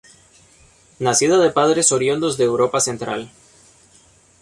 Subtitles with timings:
[0.97, 3.31] Nacida de padres oriundos de Europa central.